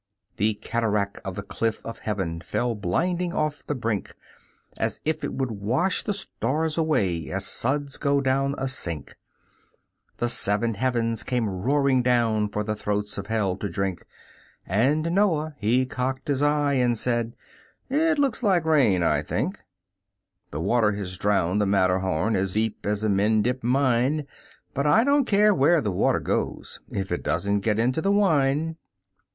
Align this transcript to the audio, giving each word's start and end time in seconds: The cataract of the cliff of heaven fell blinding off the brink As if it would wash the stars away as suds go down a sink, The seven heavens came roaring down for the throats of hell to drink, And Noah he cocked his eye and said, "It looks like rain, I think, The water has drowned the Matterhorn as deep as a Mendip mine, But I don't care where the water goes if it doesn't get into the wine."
The 0.37 0.55
cataract 0.55 1.19
of 1.23 1.35
the 1.35 1.43
cliff 1.43 1.85
of 1.85 1.99
heaven 1.99 2.41
fell 2.41 2.73
blinding 2.73 3.33
off 3.33 3.63
the 3.63 3.75
brink 3.75 4.15
As 4.75 4.99
if 5.05 5.23
it 5.23 5.35
would 5.35 5.51
wash 5.51 6.01
the 6.03 6.15
stars 6.15 6.75
away 6.75 7.29
as 7.29 7.45
suds 7.45 7.97
go 7.99 8.19
down 8.19 8.55
a 8.57 8.67
sink, 8.67 9.15
The 10.17 10.27
seven 10.27 10.73
heavens 10.73 11.21
came 11.21 11.47
roaring 11.47 12.01
down 12.01 12.49
for 12.49 12.63
the 12.63 12.73
throats 12.73 13.19
of 13.19 13.27
hell 13.27 13.55
to 13.57 13.69
drink, 13.69 14.07
And 14.65 15.11
Noah 15.13 15.53
he 15.59 15.85
cocked 15.85 16.29
his 16.29 16.41
eye 16.41 16.73
and 16.73 16.97
said, 16.97 17.35
"It 17.87 18.17
looks 18.17 18.41
like 18.41 18.65
rain, 18.65 19.03
I 19.03 19.21
think, 19.21 19.61
The 20.49 20.61
water 20.61 20.93
has 20.93 21.15
drowned 21.19 21.61
the 21.61 21.67
Matterhorn 21.67 22.35
as 22.35 22.53
deep 22.53 22.87
as 22.87 23.03
a 23.03 23.07
Mendip 23.09 23.63
mine, 23.63 24.25
But 24.73 24.87
I 24.87 25.03
don't 25.03 25.25
care 25.25 25.53
where 25.53 25.79
the 25.79 25.91
water 25.91 26.19
goes 26.19 26.79
if 26.89 27.11
it 27.11 27.21
doesn't 27.21 27.59
get 27.59 27.77
into 27.77 28.01
the 28.01 28.11
wine." 28.11 28.77